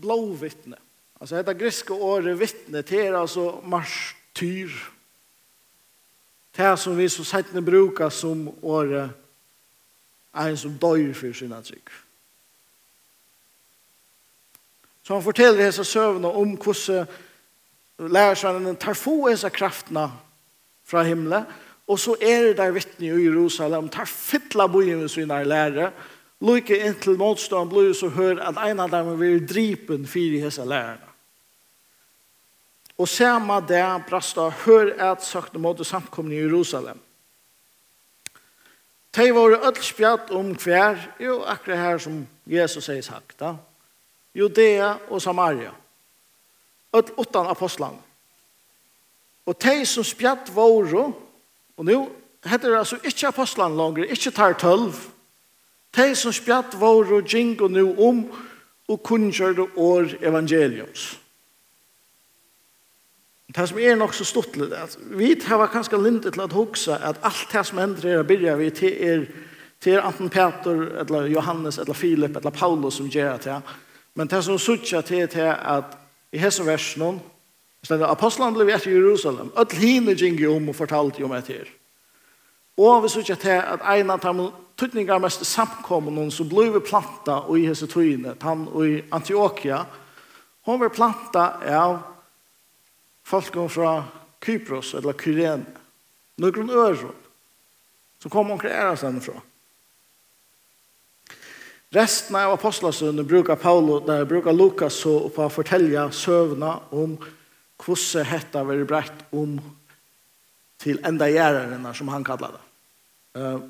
[0.00, 0.76] blåvittne.
[1.20, 4.72] Alltså dette grekiska ordet vittne til är alltså martyr.
[6.56, 9.10] Det är som vi så sättne brukar som året
[10.32, 11.88] en som dör for sin trygg.
[15.02, 17.06] Så han forteller dessa sövna om hvordan
[17.98, 20.10] lærersvennen tar få dessa kraftene
[20.84, 21.44] fra himmelen,
[21.86, 25.92] och så är det der vittne i Jerusalem tar fytla bojen med sine lärare
[26.40, 31.10] Lykke inntil motstånd blir så hør at en av dem vil dripen fire hese lærerne.
[33.00, 36.98] Og samme det brasta hør at mot det samkomne i Jerusalem.
[39.16, 43.56] De var öll spjatt om hver, jo akkurat her som Jesus sier sagt, da.
[44.34, 45.72] Judea og Samaria.
[46.94, 47.98] ødel åttan apostlene.
[49.46, 51.12] Og de som spjatt var,
[51.76, 52.08] og nu
[52.44, 54.94] heter det altså ikke apostlan langer, ikke tar tølv,
[55.96, 58.22] De som spjatt vår og gjeng og nu om
[58.90, 61.16] og kunngjør år evangeliums.
[63.50, 66.94] Det som er nok så stort litt, at vi har kanskje lindet til å huske
[66.94, 69.24] at alt det som hender å begynne vi til er,
[69.82, 73.58] til er enten Peter, eller Johannes, eller Filip, eller Paulus som gjør det.
[74.14, 75.96] Men det som sutja til er at
[76.30, 77.18] i hese versen,
[77.80, 79.52] Stedet apostlene ble etter Jerusalem.
[79.56, 81.68] Ødel hine gikk om og fortalte om etter.
[82.80, 84.46] Og vi sier til at en av de
[84.80, 89.82] tydningar mest samkommende som ble planta i hese tøyene, han i Antioquia,
[90.64, 91.98] hon ble planta av
[93.26, 93.98] folk fra
[94.40, 95.76] Kypros, eller Kyrene,
[96.40, 97.12] noen ører,
[98.20, 99.36] som kom omkring æres seg fra.
[101.90, 107.18] Resten av apostlasene brukar Paulo, der brukar Lukas så på å fortelle søvna om
[107.80, 109.58] hvordan hetta var brett om
[110.80, 112.69] til enda gjærerne, som han kallar det.
[113.34, 113.60] Uh,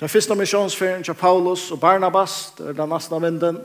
[0.00, 3.58] den første misjonsferien til Paulus og Barnabas, det er den neste vinden,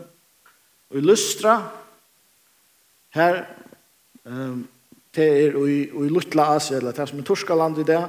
[0.90, 1.70] og i Lystra,
[3.14, 3.44] her,
[4.26, 4.68] um,
[5.16, 8.02] det er i, i Lutla Asia, eller det er som i Torskaland i det,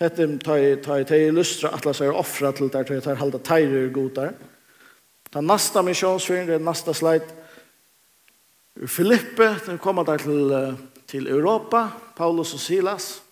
[0.00, 3.38] hette ta i, ta i, ta i Lystra, atlas offra til der, ta i halda
[3.38, 4.36] teirer god der.
[5.34, 7.36] Den neste misjonsferien, det er neste slide,
[8.86, 10.76] Filippe, den kommer der til,
[11.06, 13.22] til Europa, Paulus og Silas,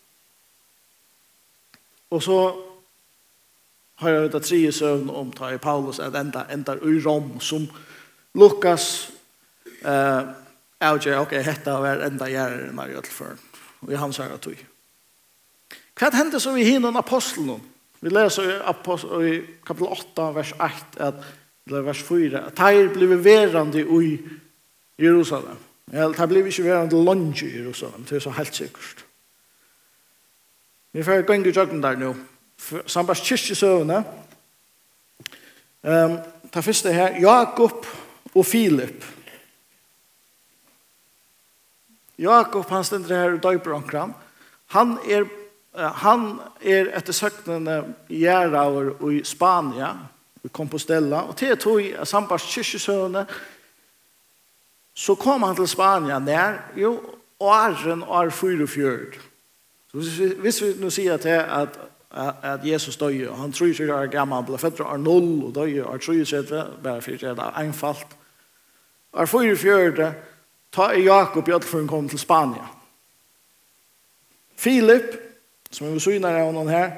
[2.10, 2.38] Og så
[3.98, 7.66] har jeg hørt tre søvn om ta i Paulus at enda enda i Rom som
[8.34, 9.10] Lukas
[9.82, 10.22] eh,
[10.80, 13.40] avgjør, ok, hetta var enda gjerrig når jeg tilfører.
[13.80, 14.60] Og i hans her tog.
[15.98, 17.62] Hva hendte så vi hinner apostelen?
[18.00, 18.54] Vi leser i,
[19.26, 19.32] i
[19.66, 21.24] kapitel 8, vers 8, at,
[21.66, 24.12] eller vers 4, at her ble verande i
[24.98, 25.58] Jerusalem.
[25.92, 29.07] Ja, det ble vi ikke verande lunge i Jerusalem, det er så helt sikkert.
[30.98, 32.08] Vi får gå inn i jøkken der nå.
[32.90, 34.00] Sambars kyrkjesøvende.
[35.86, 36.16] Um,
[36.50, 37.20] ta første her.
[37.22, 37.86] Jakob
[38.34, 39.04] og Filip.
[42.18, 44.16] Jakob, han stender her i døyperonkram.
[44.74, 45.30] Han er,
[46.02, 46.26] han
[46.66, 47.78] er etter søknene
[48.10, 49.92] gjæraver i Spania,
[50.42, 51.28] i Compostela.
[51.30, 53.22] Og til tog i Sambars kyrkjesøvende,
[54.98, 56.98] så kom han til Spania nær, jo,
[57.38, 59.27] åren år 44.
[59.90, 61.78] Så hvis vi nu sier til at,
[62.10, 65.54] at, at Jesus døg, og han tror ikke er gammel, ble født av null, og
[65.54, 68.16] døg, og tror ikke, bare for det er einfalt.
[69.12, 70.14] Og er i fjørte,
[70.72, 72.68] ta Jakob i Øtlfjøren kom til Spania.
[74.56, 75.16] Filip,
[75.70, 76.90] som er syner av noen her,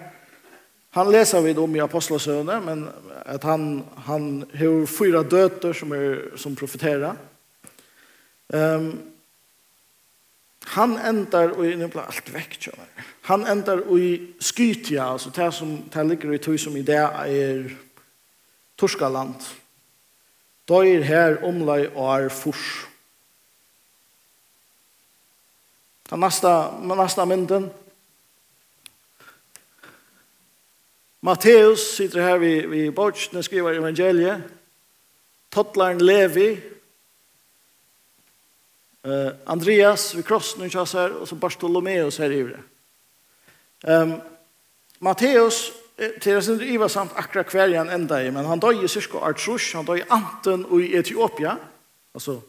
[0.91, 2.89] han leser vi om i Apostlesøvne, men
[3.27, 7.15] at han, han har fyra døter som, er, som profeterer.
[8.51, 9.10] Um,
[10.71, 12.91] han endar og nu blir alt vekk kjønner.
[13.27, 17.01] Han endar og i Skytia, altså det som det ligger i tog som i det
[17.01, 17.65] er
[18.79, 19.35] Torskaland.
[20.71, 22.87] Døyr her omlai og er furs.
[26.11, 26.51] Den neste,
[26.83, 27.71] neste mynden.
[31.23, 34.47] Matteus sitter her vi, vid bortsen skriver evangeliet.
[35.51, 36.55] Tottlaren Levi,
[39.07, 42.61] Uh, Andreas vid krossen och så och så Bartolomeus här i det.
[43.93, 44.15] Ehm
[44.99, 45.73] Matteus
[46.21, 49.77] till det sin Eva samt akra kvällen ända i men han dog i cirka Artrush
[49.77, 51.57] han dog i Anten och i Etiopia
[52.15, 52.43] alltså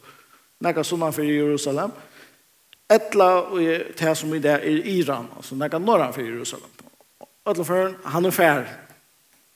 [0.58, 1.90] några såna för Jerusalem
[2.92, 6.68] etla och det som i där i Iran alltså några norra för Jerusalem.
[7.42, 8.66] Alla för han är färd.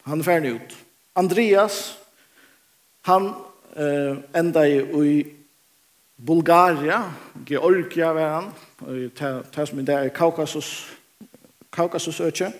[0.03, 0.77] Han är färd ut.
[1.13, 1.95] Andreas
[3.03, 3.27] han
[3.77, 5.37] eh, enda i
[6.17, 7.13] Bulgaria,
[7.47, 8.53] Georgia var han,
[9.57, 10.97] det som i dag er Kaukasus,
[11.73, 12.53] Kaukasusøkje.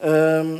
[0.00, 0.54] Um,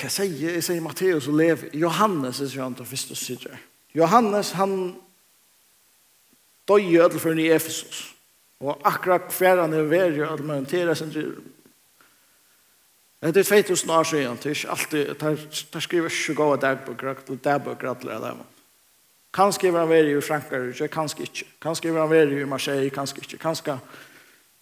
[0.00, 0.64] hva sier jeg?
[0.64, 1.70] sier Matteus og Levi.
[1.78, 3.60] Johannes er sånn til første sider.
[3.94, 4.96] Johannes, han
[6.66, 8.08] døg i ødelføren i Efesus.
[8.60, 11.34] Og akkurat hver han er ved i ødelføren til
[13.20, 17.08] Det er 2000 år siden, det er ikke alltid, det er skriver ikke gode dagbøker,
[17.28, 18.38] og dagbøker alle er dem.
[19.34, 21.44] Kan skriver han veri i Frankrike, kanskje ikke.
[21.62, 23.38] Kan skriver han veri i Marseille, kanskje ikke.
[23.38, 23.78] Kanskje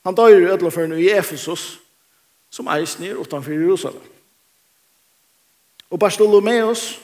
[0.04, 1.80] han døyr i ødleferne i Efesus,
[2.50, 4.02] som eis nir utanfor Jerusalem.
[5.90, 7.00] Og Bartolomeus,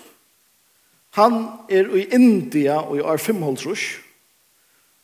[1.10, 3.76] han er i India og i år 500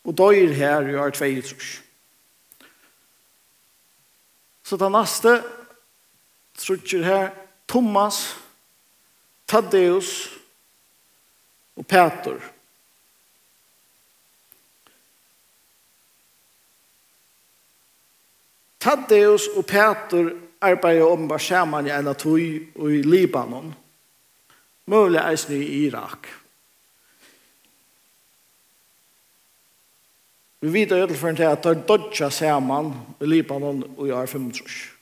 [0.04, 1.54] og døyr her i år 200
[4.64, 5.42] Så det neste
[6.60, 7.30] trutjer her,
[7.68, 8.36] Thomas,
[9.48, 10.30] Taddeus
[11.76, 12.38] og Peter.
[18.80, 20.30] Taddeus og Peter
[20.60, 23.74] arbeider om bare sammen i en tøy og i Libanon.
[24.86, 26.28] Mulig eisen i Irak.
[30.60, 34.99] Vi vet jo ødelføren til at er dodja sammen i Libanon og i R35.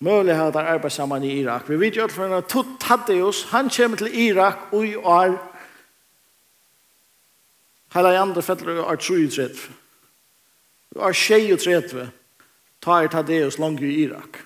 [0.00, 1.70] Möjlig har han arbeid sammen i Irak.
[1.70, 5.38] Vi vet jo at for en tutt Taddeus, han kommer til Irak og i år
[7.94, 9.70] Hela i andre fettler er 33.
[10.92, 12.10] Du er 23.
[12.82, 14.42] Ta er Tadeus langt i Irak.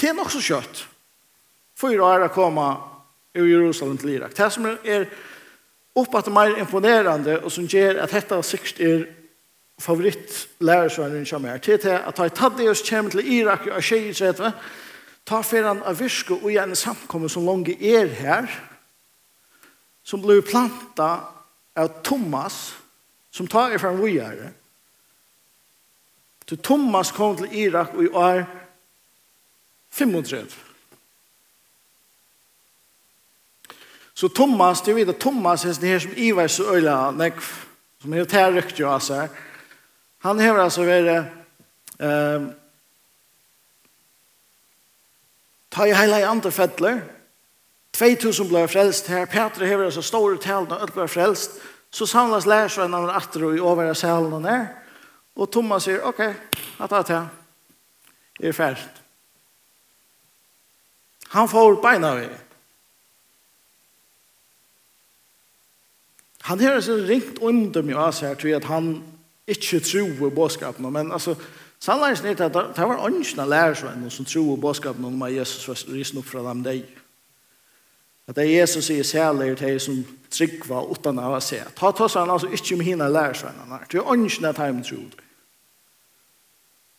[0.00, 0.82] Det er nok så kjøtt.
[1.80, 2.66] Fyra år er koma
[3.34, 4.36] i Jerusalem til Irak.
[4.36, 5.06] Det som er
[5.96, 9.06] oppatt mer imponerende, og som gjør at dette sikkert er
[9.80, 14.52] favorittlærersønnen som er til til at da Taddeus kommer til Irak og tjej i tredje,
[15.26, 18.48] ta for han av virke og gjerne samkommet som langt er her,
[20.04, 21.10] som blir planta
[21.76, 22.74] av Thomas,
[23.32, 24.52] som tar er fra en vujere.
[26.46, 28.44] til Thomas kom til Irak og i år
[29.90, 30.46] 35.
[34.14, 37.30] Så Thomas, det vet at Thomas er det her som Ivar så øyla,
[38.00, 39.28] som er terrykt jo av seg,
[40.24, 41.10] Han hever altså vært
[42.00, 42.46] eh,
[45.74, 47.02] ta i heila i andre fettler
[47.94, 51.60] 2000 ble frelst her Petra hever altså store talen og alt ble frelst
[51.94, 54.66] så samlas lærsvenn av atter og i over av salen og nær
[55.34, 56.20] og Thomas sier ok,
[56.80, 58.88] at at jeg er ferdig
[61.34, 62.28] han får beina vi
[66.48, 68.96] han hever altså ringt under meg av seg til at han
[69.48, 71.34] ikke tro bådskapen, men altså,
[71.80, 75.94] sannleggen er at det var ønsken av lærersvenner som tro bådskapen om at Jesus var
[75.94, 76.84] risen opp fra dem deg.
[78.28, 79.98] At det er Jesus sier særlig til de som
[80.32, 81.60] tryggva utan av å se.
[81.76, 83.82] Ta ta seg han altså ikke om henne lærersvennerne.
[83.90, 85.20] Det er ønsken av dem tror det.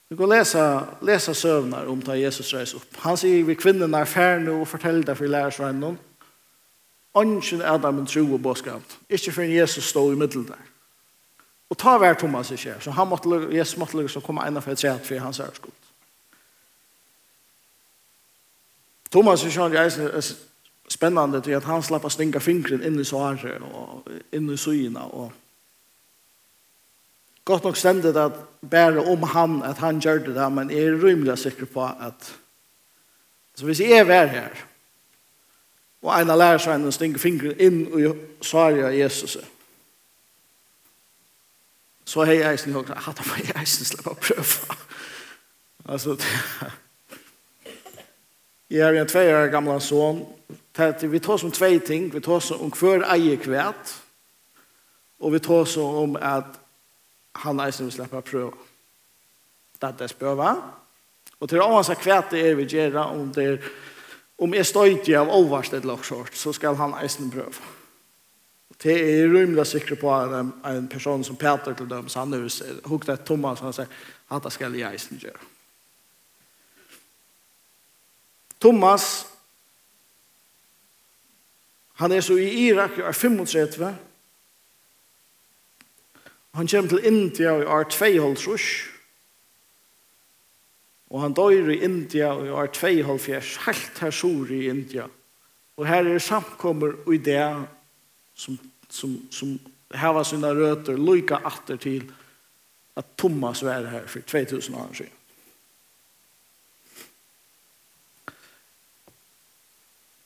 [0.10, 2.98] Du kan läsa, läsa sövnar om ta Jesus reis opp.
[3.02, 5.98] Han sier vi kvinnerne er färna og forteller det for lærersvennen.
[7.18, 8.96] Ønsken er dem en tro og bådskap.
[9.10, 10.75] Ikke for Jesus stå i middel der.
[11.70, 14.62] Og ta hver Thomas i skjer, så han måtte, Jesus måtte lukke så kom ena
[14.62, 15.74] for et sett for hans æreskuld.
[19.12, 20.22] Thomas i skjer er
[20.92, 25.10] spennende til at han slapp å stinga fingren inn i svaret, og inn i syna
[25.10, 25.34] og
[27.46, 28.40] Godt nok stendet at
[28.72, 32.32] bare om han, at han gjør det der, men jeg er rymelig sikker på at
[33.56, 34.66] så hvis jeg er her,
[36.02, 39.44] og en av lærersvennen stinker fingeren inn og svarer Jesus, så
[42.06, 44.78] så har jeg eisen hørt, hatt han jeg eisen slipper å prøve.
[45.86, 46.18] altså,
[48.70, 50.24] jeg er en tvei år gamle son,
[51.02, 53.96] vi tar som tvei ting, vi tar som om hver eier kvært,
[55.20, 56.60] og vi tar som om at
[57.46, 58.68] han eisen vil slippe å prøve.
[59.76, 60.56] Det er det spørre
[61.40, 63.74] og til å anse kvært det er vi gjør, om det er
[64.38, 67.56] om jeg støyter av overst et lagsort, så skal han eisen prøve
[68.84, 72.48] det er rymlig sikker på en, en person som Peter til dem, så han er
[72.90, 73.92] hukt et Thomas, han sier,
[74.30, 75.52] hatta skal jeg eisen gjøre.
[78.62, 79.28] Thomas,
[82.02, 83.94] han er så i Irak, er 35,
[86.56, 88.96] han kommer til India i år 2,5
[91.16, 95.06] og han dør i India i år 2,5 helt her sur i India.
[95.78, 97.68] Og her er samkommer i det
[98.36, 99.60] som, som, som
[99.96, 102.12] hava sina røtter lyka atter til
[102.96, 105.12] at Thomas var her for 2000 år siden.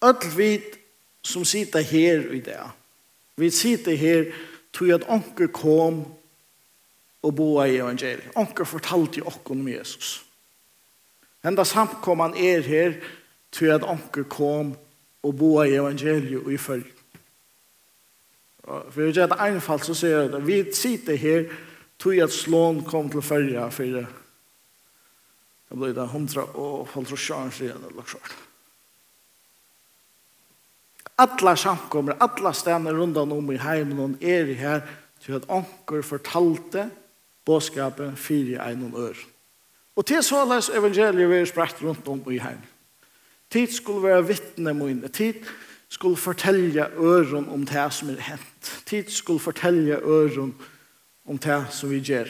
[0.02, 0.62] Öll vi
[1.22, 2.70] som sitter her i dag,
[3.36, 4.32] vi sitter her
[4.74, 6.06] tog at onker kom
[7.24, 8.32] og boa i evangeliet.
[8.36, 10.24] Onker fortalte jo okken om Jesus.
[11.44, 12.94] Henda samkomman er her
[13.52, 14.76] tog at onker kom
[15.24, 16.99] og boa i evangeliet og i følgen.
[18.66, 21.46] For jeg gjør det einfalt så sier jeg at vi sitter her
[22.00, 24.00] tog at slån kom til fyrja for
[25.70, 28.38] det ble det hundra og hundra sjøren siden eller sjarn.
[31.20, 34.82] Alla samkommer, alla stener rundt om i heimen og er her
[35.22, 36.88] til at onker fortalte
[37.46, 39.22] bådskapet fire ein og ør.
[39.96, 42.66] Og til så les evangeliet vi er spredt rundt om i heimen.
[43.52, 45.08] Tid skulle være vittne mine.
[45.08, 48.82] Tid skulle skulle fortälja öron om det som er hent.
[48.86, 50.56] Tid skulle fortelle øren
[51.26, 52.30] om det som vi gjør.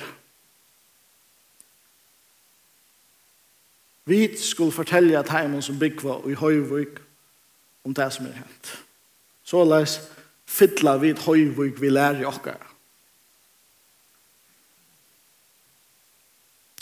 [4.06, 7.01] Vi skulle fortälja timon som byggva i Høyvøk
[7.84, 8.80] om det som er hent.
[9.44, 10.00] Så läs
[10.46, 12.66] fylla vid Høyvøk vi lærer i åkara.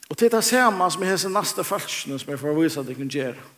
[0.09, 2.95] Og det är det samma som är nästa följtsna som jeg får vise at jeg
[2.95, 3.56] kan gjøre.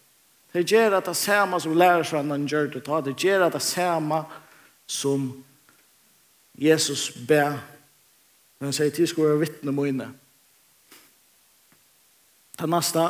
[0.53, 3.01] Det gjør at det samme som lærersvennen gjør det ta.
[3.01, 4.23] Det gjør at det samme
[4.87, 5.43] som
[6.57, 7.59] Jesus ber.
[8.59, 10.09] Når Han sier, til skal være vittne mine.
[12.59, 13.05] Det neste.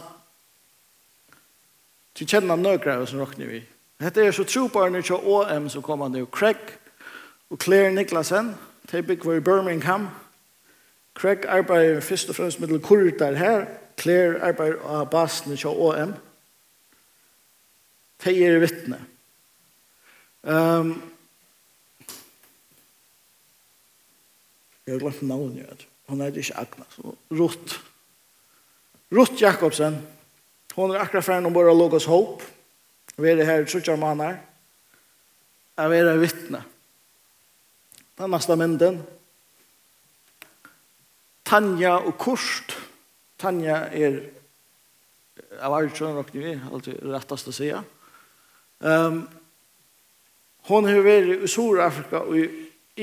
[2.19, 3.63] Du kjenner nøkere som råkner vi.
[3.99, 6.25] Dette er så troparne til OM som kommer nå.
[6.25, 6.77] Craig
[7.49, 8.55] og Claire Niklasen.
[8.91, 10.09] De bygger i Birmingham.
[11.15, 13.65] Craig arbeider først og fremst med kurder her.
[13.97, 16.13] Claire arbeider av basen til OM.
[16.13, 16.28] Craig
[18.23, 18.99] de er vittne.
[20.43, 20.95] Um,
[24.85, 25.85] jeg har glemt navnet, jeg vet.
[26.09, 26.97] Hun er ikke Agnes.
[27.31, 27.75] Rutt.
[29.13, 29.99] Rutt Jakobsen.
[30.75, 32.43] Hun er akkurat ferdig om bare Logos Hope.
[33.19, 34.39] Vi er her i Trudjarmanar.
[35.77, 36.63] Jeg er her vittne.
[38.19, 38.99] Den neste mynden.
[41.45, 42.75] Tanja og Kurt.
[43.39, 44.19] Tanja er
[45.59, 47.79] av Arjun og vi, alltid rettast å sige.
[47.79, 47.98] Ja
[48.79, 49.23] Um,
[50.69, 52.45] hon har vært i Sur-Afrika i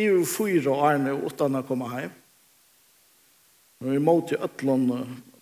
[0.07, 2.15] EU 4 nå, og å komme hjem.
[3.81, 4.93] Hun er imot i Øtland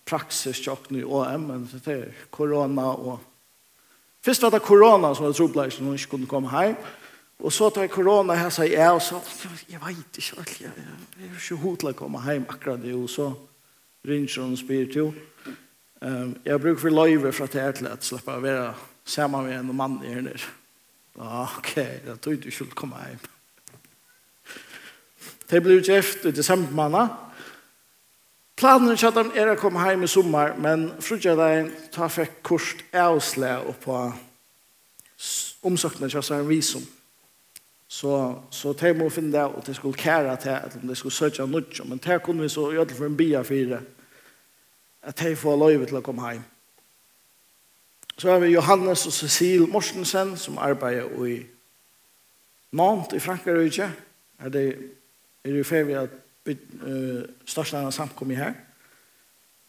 [0.05, 3.31] praksis tjokkene i OM, men det er korona og...
[4.25, 6.77] Først var det korona som var troblet ikke når hun ikke kunne komme hjem.
[7.43, 9.19] Og så tar korona her, sier jeg, og så,
[9.69, 10.71] jeg vet ikke, jeg,
[11.19, 13.27] jeg er ikke hod til å komme hjem akkurat det, og så
[14.07, 15.11] ringer hun og spyr til.
[16.01, 18.69] Um, jeg bruker for løyve for at jeg er til å slippe å være
[19.05, 20.53] Saman med en mann her nere.
[21.15, 23.21] Ok, da tog du skuld komme hjem.
[25.49, 27.13] Det blir gift i desember måned.
[28.55, 32.83] Planen er at de er å komme hjem i sommer, men frutjedeien tar fikk kort
[32.95, 33.97] avsle på
[35.67, 36.85] omsøkene til en visum.
[37.87, 38.13] Så,
[38.51, 41.85] så de må finne det, og de skulle kære til at de skulle søke noe,
[41.85, 43.81] men det kunne vi så gjøre for en bia fire,
[45.03, 46.43] at de får lov til å komme hjem.
[48.17, 51.39] Så har vi Johannes og Cecil Morsensen som arbeider i
[52.75, 53.89] Mont i Frankrike.
[54.39, 54.67] Er det
[55.45, 56.13] er det fer at
[56.49, 58.53] uh, største av samkommet her.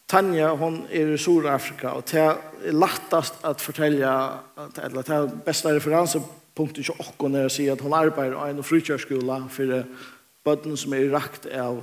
[0.09, 5.75] Tanja, hon er i Sur-Afrika, og det er lettast at fortelle, at det er beste
[5.75, 9.83] referansepunktet ikke åkken er å si at hon arbeider i en frikjørskola for
[10.47, 11.83] bøtten som er rakt av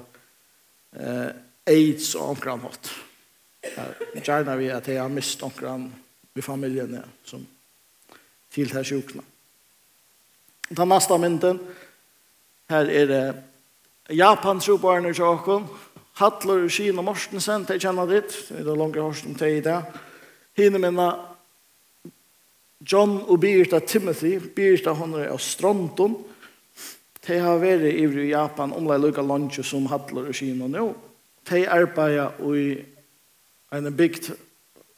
[0.96, 1.36] eh,
[1.67, 2.93] AIDS og omkran hatt.
[4.24, 6.02] Gjerne vi at jeg har mist omkran hatt
[6.36, 7.46] i familjen ja, som
[8.54, 9.24] til her sjukna.
[10.70, 11.60] Den neste mynden,
[12.70, 13.24] her er det
[14.18, 15.68] Japan trobarne i sjåkon,
[16.20, 19.80] Hattler og Kina Morsensen, de kjenner ditt, det er langere Horsen til i det.
[20.58, 21.08] Hine minna
[22.86, 26.20] John og Birta Timothy, Birta hun er av Stronton,
[27.24, 30.90] de har vært i Japan omlai lukka lunge som Hattler og Kina nå.
[31.50, 32.66] De arbeider i
[33.74, 34.34] en bygd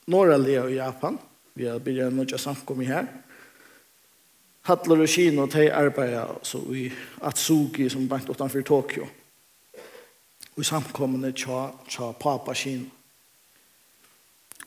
[0.06, 1.18] norra i Japan.
[1.54, 3.08] Vi har börjat några samkommer här.
[4.62, 9.08] Hattler och Kino och de arbetar så i Atsugi som bant utanför Tokyo.
[10.54, 12.86] Och i samkommande tja, tja Papa Kino.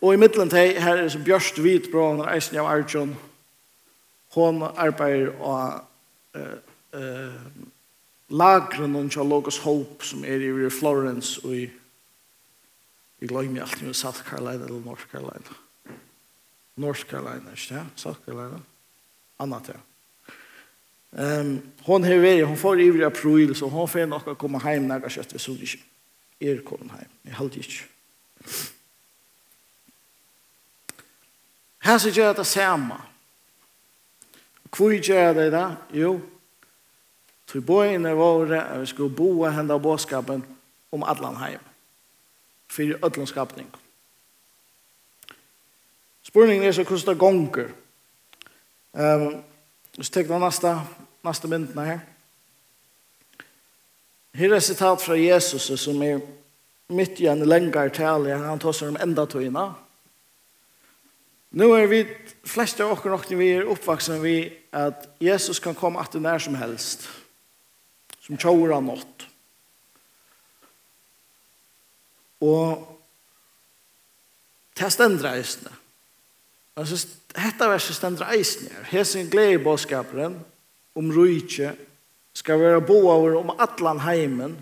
[0.00, 3.16] Og i middelen til her er så Bjørst Hvitbrå, han er eisen av Arjun.
[4.36, 5.80] Hon arbeider og
[6.38, 6.60] eh,
[6.94, 7.40] eh,
[8.30, 11.64] lagren og Logos Hope som er i Florence og i
[13.18, 15.54] Vi glömmer alltid med South Carolina eller North Carolina.
[16.74, 17.86] North Carolina, ikke det?
[17.96, 18.60] South Carolina.
[19.38, 19.80] Annat ja.
[21.10, 24.86] Um, hon har vært, hon får ivrig april, så hon får nok å komme hjem
[24.86, 25.80] når jeg kjøtter, så ikke
[26.40, 27.14] er kommet hjem.
[27.24, 27.86] Jeg halte ikke.
[31.88, 32.98] Her så gjør jeg det samme.
[34.68, 35.64] Hvor gjør jeg det da?
[35.96, 36.18] Jo,
[37.48, 40.44] til bøyene våre, vi skulle bo henne av båtskapen
[40.92, 41.64] om Adlanheim
[42.68, 43.68] for ødlens skapning.
[46.22, 47.68] Spurningen er så hvordan det gonger.
[48.92, 49.42] Um,
[50.00, 50.74] så tek den neste,
[51.24, 52.00] neste myndene her.
[54.34, 56.20] Her er sitat fra Jesus som er
[56.88, 58.36] mitt i en lengre tale.
[58.36, 59.70] Han tar seg om enda tøyna.
[61.50, 62.02] Nu er vi
[62.44, 64.36] flest av oss nok vi er oppvaksen vi
[64.72, 67.08] at Jesus kan komme at det nær som helst.
[68.20, 69.27] Som tjåra nått.
[72.40, 73.00] Og
[74.78, 75.70] det stender eisene.
[76.78, 78.84] Altså, dette verset stender eisene her.
[78.92, 80.38] Hesen gleder bådskaperen
[80.94, 81.74] om rujtje
[82.34, 84.58] skal være boaver om atlan heimen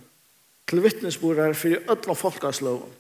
[0.68, 2.92] til vittnesbordet for ødla folkasloven.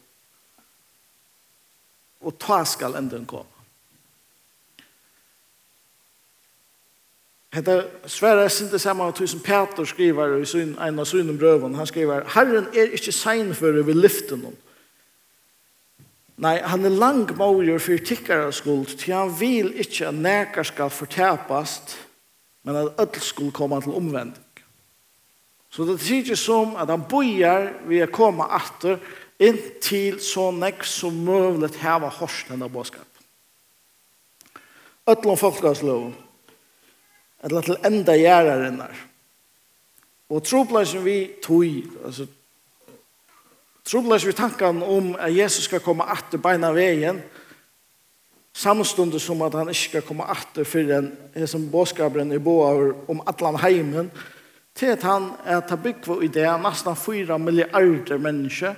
[2.20, 3.56] Og ta skal enden komme.
[7.56, 11.74] Hetta sværa er sinte sama av tusen Peter skriver i sin en av sunum brøvun.
[11.74, 14.56] Han skriver: "Herren er ikkje sein for við lyften hon,
[16.36, 20.92] Nei, han er lang måger for tikkare skuld, til han vil ikkje at nekar skal
[20.92, 21.96] fortapast,
[22.66, 24.42] men at öll skuld komme til omvending.
[25.70, 29.00] Så det er ikke som at han bojar vi er koma atter
[29.40, 33.08] inntil så nek som mulig heva hårst denne båskap.
[35.06, 36.14] Öll om folkavsløven,
[37.44, 38.96] eller til enda gjererinnar.
[40.28, 41.64] Og troplæsjen vi tog,
[42.04, 42.26] altså
[43.86, 47.20] Trublas vi tankan om at Jesus skal komme atter beina veien,
[48.56, 51.12] samstundet som at han ikke skal komme atter for den
[51.46, 54.10] som båskabren i boar om atlan heimen,
[54.74, 58.74] til at han er ta byggva i det nesten fyra milliarder mennesker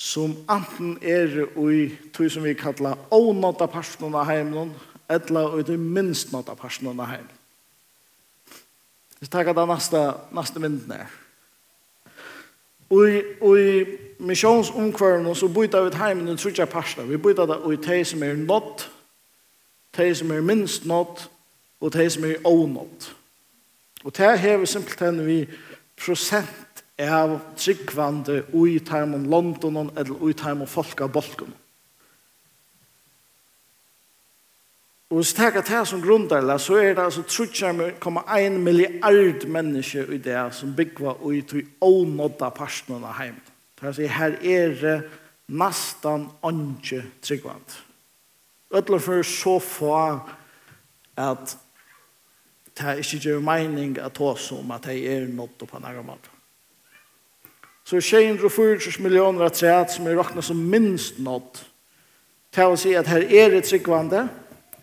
[0.00, 1.80] som anten er i
[2.12, 4.74] tog som vi kallar ånåta personen av heimen,
[5.08, 7.36] eller i det minst nåta personen av heimen.
[9.20, 11.20] Vi tar det neste, neste mynden her.
[12.90, 13.84] Og i
[14.18, 17.06] misjonsomkvarene så bytta vi heimen i trutja parsta.
[17.06, 18.88] Vi bytta det i teg som er nått,
[19.96, 21.28] teg som er minst nått,
[21.80, 23.12] og teg som er ånått.
[24.04, 25.44] Og det hever simpelthen vi
[26.00, 31.52] prosent av tryggvande ui taimon London eller ui taimon folka bolkon.
[35.10, 40.18] Og hvis jeg tar det som grunndeler, så er det altså 3,1 milliard mennesker i
[40.18, 43.42] det som bygger og i tog ånådda personen av heimen.
[43.74, 45.02] Det er altså, her er det
[45.48, 47.80] nesten ikke tryggvand.
[48.70, 50.20] Øtler for så få
[51.16, 51.56] at
[52.78, 56.30] det er ikke gjør mening at det som at det er nådd på en måte.
[57.84, 61.64] Så 240 millioner av træt som er råknet som minst nådd.
[62.54, 64.28] Det vil si at her er det tryggvandet,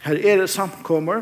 [0.07, 1.21] her er det samkommer,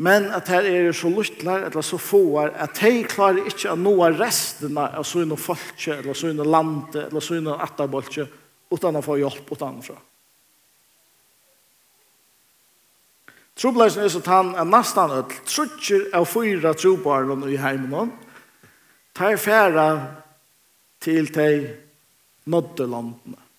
[0.00, 3.78] men at her er det så luttlar, eller så fåar, at de klarer ikke å
[3.78, 8.24] nå resten av sånne folk, eller sånne land, eller sånne attabolke,
[8.70, 9.98] utan å få hjelp utanfra.
[13.60, 18.14] Trobleisen er så tann er nesten ut, Trutjer av fyra trobaren i heimen.
[19.12, 19.88] Tar færa
[21.02, 21.50] til de
[22.48, 23.49] nådde landene.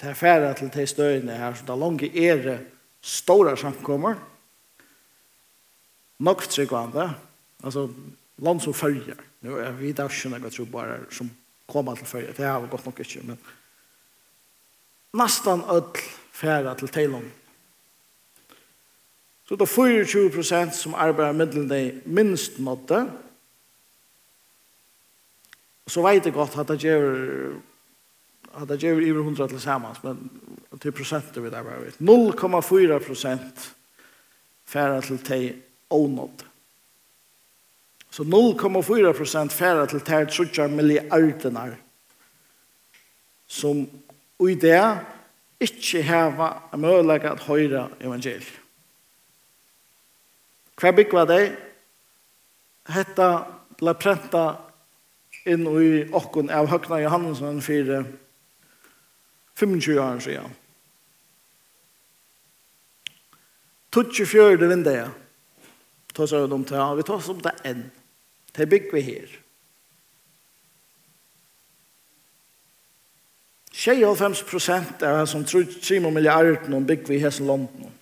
[0.00, 2.56] Det er færre til de støyene her, så det er langt er det
[3.00, 4.14] store samkommer,
[6.18, 7.14] nok tryggvande,
[7.64, 7.88] altså
[8.38, 9.16] land som følger.
[9.40, 11.30] Nå er vi da skjønner jeg tror bare som
[11.68, 13.38] kommer til følger, det har vi godt nok ikke, men
[15.16, 17.30] nesten ødel færre til Thailand.
[19.46, 23.04] Så det er 24 prosent som arbeider middelen de minst nådde.
[25.86, 27.54] Så vet jeg godt at det gjør
[28.56, 30.30] at det över 100 tillsammans men
[30.78, 31.98] till procent vi där bara vet.
[31.98, 33.74] 0,4 procent
[34.64, 35.52] färra till te
[35.88, 36.42] onod
[38.10, 41.68] Så 0,4 procent färra till te trutjar miljarderna
[43.46, 43.86] som
[44.48, 44.98] i det
[45.58, 48.52] inte heva en möjlighet att höra evangeliet.
[50.76, 51.56] Hva bygg var det?
[52.84, 53.28] Hetta
[53.80, 54.42] la prenta
[55.48, 58.04] inn i okkon av Høgna Johannesson fyrir
[59.56, 60.56] 25 år siden.
[63.92, 65.10] Tutsi fjörde jeg.
[66.14, 67.90] Ta vi om det vi tar oss om det enn.
[68.56, 69.28] Det bygger vi her.
[73.72, 77.92] Tjej av 5 procent av som tror Simon miljarden noen bygger vi i hessen London.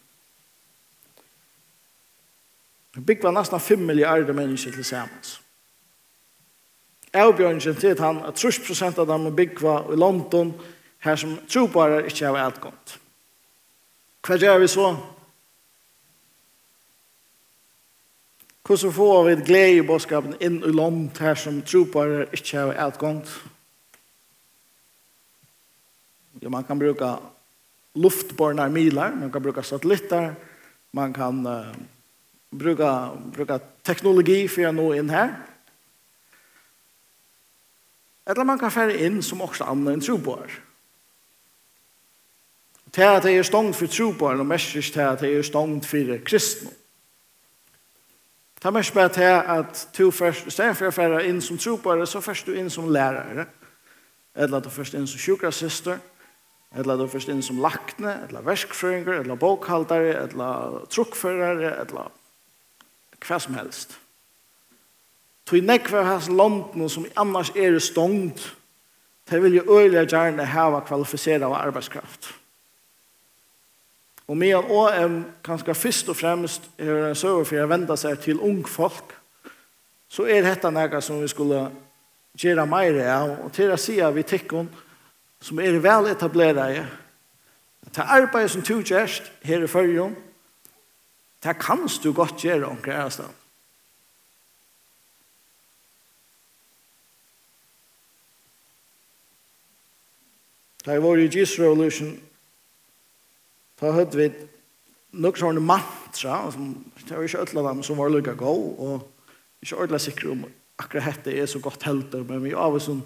[2.94, 5.18] Vi bygger vi nesten 5 miljarder mennesker til sammen.
[7.14, 10.54] Avbjørnsen til han at 30 prosent av dem bygger vi i London
[11.04, 12.96] her som trobarer ikke har alt godt.
[14.24, 14.88] Hva gjør vi så?
[18.64, 22.98] Hvordan får vi glede i bådskapen inn i land her som trobarer ikke har alt
[22.98, 23.28] godt?
[26.40, 27.18] Ja, man kan bruka
[27.94, 30.32] luftborna milar, man kan bruka satellitter,
[30.92, 31.74] man kan uh,
[32.50, 35.36] bruka, bruka teknologi for å nå inn her.
[38.24, 40.56] Eller man kan fære inn som også andre enn tro på er
[42.94, 46.18] til at jeg er stånd for trobaren, og mest til at jeg er stånd for
[46.24, 46.70] kristne.
[48.58, 51.58] Det er mest bare til at du først, i stedet for å fære inn som
[51.58, 53.46] trobare, så først du inn som lærere,
[54.34, 55.98] eller at du først inn som sjukrasister,
[56.74, 62.08] eller at du først inn som lakne, eller verskfrøynger, eller bokhaldare, eller trukkførere, eller
[63.26, 63.98] hva som helst.
[65.44, 68.38] Tui nekva hans landen som annars er stånd,
[69.30, 71.66] det vil jo øyelig gjerne hava kvalifisera arbeidskraft.
[71.66, 72.43] arbeidskraft.
[74.28, 78.20] Og medan OM en kanskje først og fremst er en søver for å vende seg
[78.24, 79.12] til ung folk,
[80.08, 81.66] så er dette noe som vi skulle
[82.38, 83.34] gjøre mer av.
[83.44, 84.68] Og til å si at vi tikkene
[85.44, 86.84] som er vel etableret i,
[87.94, 90.14] til arbeid som du gjørst her i førjen,
[91.44, 93.40] det kan du godt gjøre omkring her stedet.
[100.84, 102.20] Da jeg var i Revolution,
[103.80, 104.28] Da hadde vi
[105.24, 109.10] nok sånne mantra, som, det var ikke alle dem som var lukket gå, og
[109.62, 110.46] ikke ordentlig sikker om
[110.78, 113.02] akkurat dette er så godt helter, men vi av oss som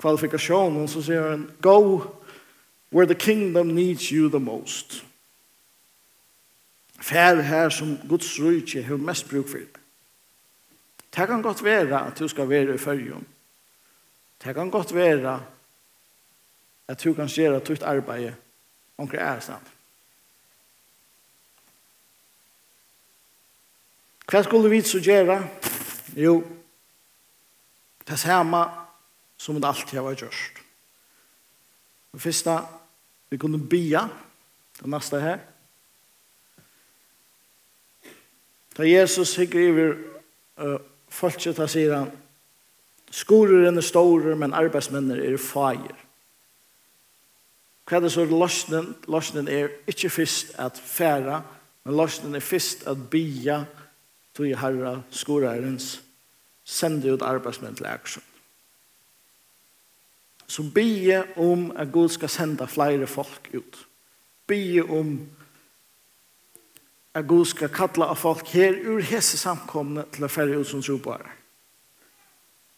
[0.00, 2.00] kvalifikasjon, og så sier han, go
[2.94, 5.02] where the kingdom needs you the most.
[7.04, 9.80] Fær her som Guds rujtje har mest bruk for det.
[11.14, 13.26] Det kan godt være at du skal være i fyrjum.
[14.44, 15.40] Det kan godt være
[16.88, 18.32] at du kan gjøre tutt arbeid
[18.98, 19.73] omkring ærstand.
[24.34, 25.36] Hva skulle vi så gjøre?
[26.18, 26.40] Jo,
[28.02, 28.64] det samme
[29.38, 30.56] som det alltid har vært gjort.
[32.10, 32.56] Det første,
[33.30, 34.00] vi kunne bya,
[34.80, 35.38] det neste her.
[38.74, 39.94] Da Jesus hikker over
[40.58, 42.10] uh, folket, da sier han,
[43.14, 45.94] skoreren er store, men arbeidsmennene er feir.
[47.86, 48.96] Hva er det så løsnen?
[49.06, 51.40] Løsnen er ikke først at fære,
[51.86, 53.83] men løsnen er først at bya, og
[54.34, 56.02] tog i herra skorærens
[56.64, 58.24] sende ut arbeidsmenn til aksjon.
[60.46, 63.86] Så bygge om at Gud skal sende flere folk ut.
[64.46, 65.28] Bygge om
[67.14, 70.82] at Gud skal kalla av folk her ur hese samkomne til å færre ut som
[70.82, 71.30] tropare.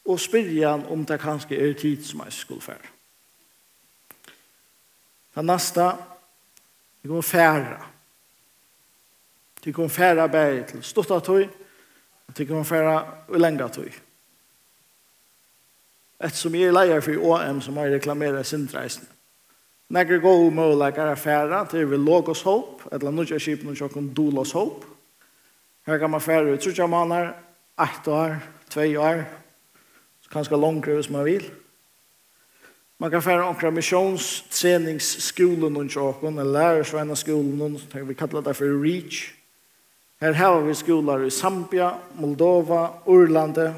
[0.07, 2.93] Og spyrja han om det kanskje er tid som jeg skulle færre.
[5.35, 5.89] Det neste,
[7.03, 7.96] vi kommer færre.
[9.67, 11.43] De kan færa bæri til stutta tøy,
[12.29, 13.91] og de kan færa og lenga tøy.
[16.25, 19.09] Et som er leier for OM som har reklameret sindreisen.
[19.89, 24.15] Nægre gode måleikere færa til vi låg oss håp, eller nå ikke kjipen og kjøkken
[24.15, 24.85] dol oss håp.
[25.87, 27.33] Her kan man færa ut trutja måneder,
[27.83, 28.37] ett år,
[28.71, 29.25] tve år,
[30.31, 31.51] kanskje langere hvis man vil.
[32.99, 39.37] Man kan færa omkring missionstreningsskolen og tjokken, eller lærersvenneskolen, vi kallar det for REACH.
[40.21, 43.75] Her har vi skolar i Zambia, Moldova, Urlande,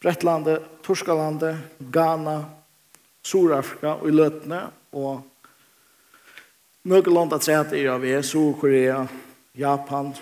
[0.00, 2.44] Brettlande, Torskalande, Ghana,
[3.22, 4.60] Surafrika og i Løtene,
[4.92, 5.24] og
[6.84, 9.00] noen land at sett er av er, Sur-Korea,
[9.56, 10.12] Japan,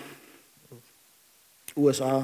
[1.75, 2.23] USA.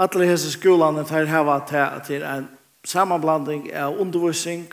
[0.00, 2.48] Alle disse skolene tar heva til en
[2.88, 4.70] sammanblanding av undervisning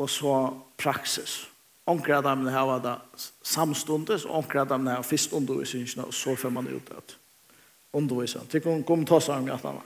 [0.00, 0.36] og så
[0.80, 1.51] praksis.
[1.84, 2.98] Onkra av dem har det
[3.42, 7.16] samstundes, og onkra av dem har først undervisningene, og så får man ut det.
[7.92, 8.46] Undervisning.
[8.52, 9.82] Det kan komme ta seg om gattene.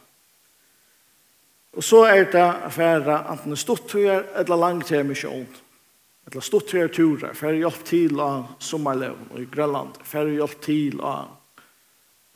[1.77, 3.57] Og så er det affæra enten
[3.89, 5.49] tur eller langtermisjon.
[6.27, 7.35] Eller stort tur turer.
[7.35, 9.99] Færre hjelp til av sommerleven i Grønland.
[10.05, 11.29] Færre hjelp til av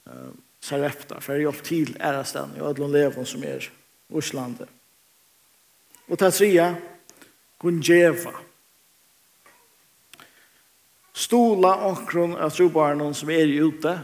[0.09, 0.29] uh,
[0.61, 1.21] Sarepta.
[1.21, 3.71] Færre hjelp til æresten i Ødlund Leven som er
[4.13, 4.69] Oslandet.
[6.09, 6.77] Og det tredje,
[7.59, 8.33] Gunjeva.
[8.33, 8.50] Gunjeva
[11.21, 13.99] Stola omkron av trobaren som er ute.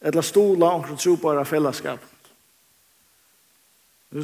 [0.00, 2.10] Eller stola omkron trobaren av fellesskapet.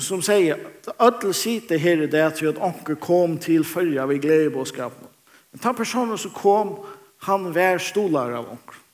[0.01, 0.57] Som sier,
[0.97, 5.09] alle sitter her i det til at omkron kom til følge av i gledebåskapen.
[5.51, 6.77] Men den personen som kom,
[7.27, 8.87] han var stolar av omkron.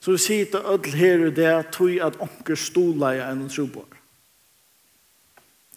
[0.00, 3.98] Så vi sitter alle her i det til at omkron stolar av en trobaren.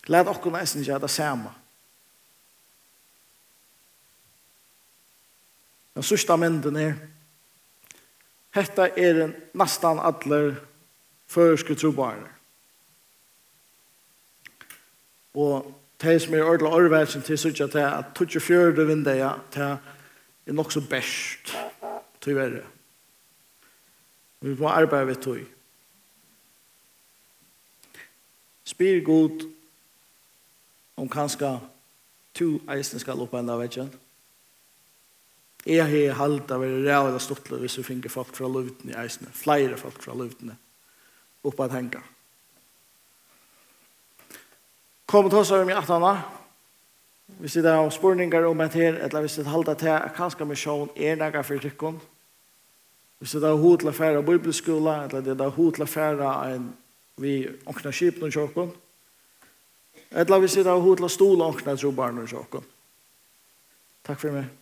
[0.08, 1.52] Lät omkron nesten ikke at det samme.
[5.96, 6.94] Den sørste mynden er
[8.52, 10.58] Hetta er nastan allar
[11.32, 12.28] førske trobarer.
[15.34, 15.72] Og
[16.04, 20.82] de som er ordentlig orvelsen til sørste til at 24 vindeja til er nok så
[20.90, 21.56] best
[22.22, 22.66] til verre.
[24.42, 25.40] Vi må arbeide ved tog.
[28.64, 29.48] Spyr god
[30.98, 31.60] om kanskje
[32.34, 33.92] to eisen skal oppende enda vekkjen.
[33.94, 34.11] Ja
[35.66, 39.30] Jeg har halte av det reale stortle hvis vi finner folk fra luften i eisene,
[39.34, 40.56] flere folk fra luften
[41.46, 42.02] oppe at henge.
[45.06, 46.22] Kom til oss over med atana.
[47.40, 50.46] hvis det er spørninger om et her, eller hvis det er halte til at kanskje
[50.46, 52.02] misjon er nægge for tykken,
[53.20, 56.32] hvis det er hod til å fære bibelskola, eller det er hod til å fære
[56.54, 56.74] en
[57.18, 58.72] vi åkna skipen noen tjokken,
[60.12, 62.66] eller hvis det er hod til å stole åkna trobarn noen tjokken.
[64.04, 64.61] Takk for meg.